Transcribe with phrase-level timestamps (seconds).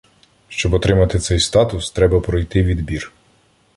[0.47, 3.11] Щоб отримати цей статус, треба пройти відбір